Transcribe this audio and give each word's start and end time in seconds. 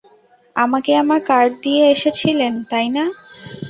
আমাকে 0.55 0.91
আমার 1.01 1.19
কার্ড 1.29 1.51
দিয়ে 1.63 1.83
এসেছিলেন, 1.93 2.53
তাই 2.71 2.87
না? 2.95 3.03